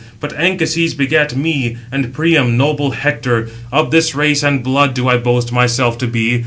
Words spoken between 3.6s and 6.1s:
Of this race and blood do I boast myself to